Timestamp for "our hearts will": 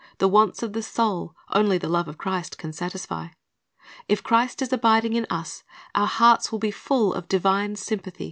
5.93-6.57